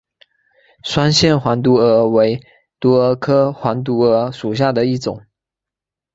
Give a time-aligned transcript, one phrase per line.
[0.83, 2.41] 双线黄毒蛾为
[2.79, 5.23] 毒蛾科黄毒蛾属下的一个种。